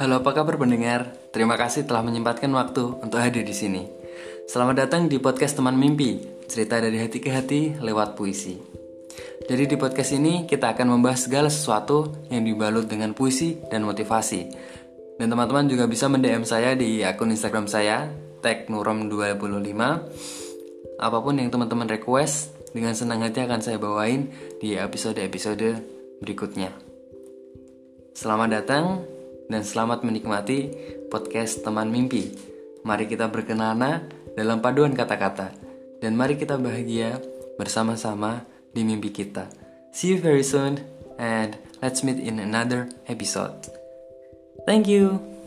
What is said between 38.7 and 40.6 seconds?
di mimpi kita. See you very